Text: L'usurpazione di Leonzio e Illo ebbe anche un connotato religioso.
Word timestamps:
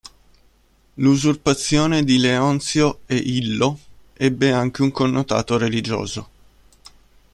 L'usurpazione 0.97 2.03
di 2.03 2.17
Leonzio 2.17 3.01
e 3.05 3.17
Illo 3.17 3.77
ebbe 4.13 4.51
anche 4.51 4.81
un 4.81 4.89
connotato 4.89 5.59
religioso. 5.59 6.29